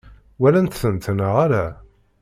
[0.39, 1.65] Walant-tent neɣ ala?